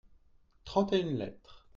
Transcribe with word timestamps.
trente 0.65 0.93
et 0.93 0.99
une 1.01 1.15
lettres. 1.15 1.67